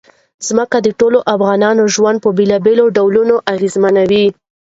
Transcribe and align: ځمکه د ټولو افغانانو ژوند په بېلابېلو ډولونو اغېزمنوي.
ځمکه 0.47 0.77
د 0.81 0.87
ټولو 0.99 1.19
افغانانو 1.35 1.83
ژوند 1.95 2.17
په 2.23 2.29
بېلابېلو 2.37 2.85
ډولونو 2.97 3.35
اغېزمنوي. 3.53 4.25